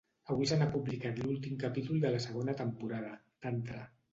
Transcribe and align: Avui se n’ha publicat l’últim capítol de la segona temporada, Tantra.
Avui 0.35 0.47
se 0.51 0.55
n’ha 0.61 0.67
publicat 0.75 1.19
l’últim 1.25 1.59
capítol 1.65 2.01
de 2.07 2.13
la 2.17 2.25
segona 2.25 2.57
temporada, 2.63 3.13
Tantra. 3.47 3.87